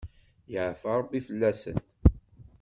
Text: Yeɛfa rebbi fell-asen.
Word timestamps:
Yeɛfa 0.51 0.89
rebbi 0.99 1.19
fell-asen. 1.27 1.77